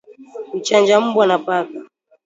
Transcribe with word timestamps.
Kuchanja 0.51 0.97
mbwa 1.03 1.25
na 1.27 1.37
paka 1.45 1.79